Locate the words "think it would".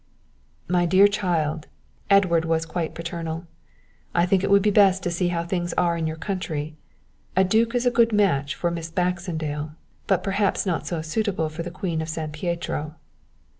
4.25-4.63